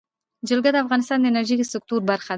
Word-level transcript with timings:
جلګه 0.49 0.69
د 0.73 0.77
افغانستان 0.83 1.17
د 1.21 1.25
انرژۍ 1.31 1.55
سکتور 1.73 1.99
برخه 2.09 2.27
ده. 2.27 2.29